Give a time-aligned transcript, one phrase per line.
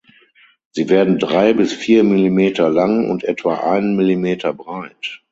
[0.71, 5.21] Sie werden drei bis vier Millimeter lang und etwa einen Millimeter breit.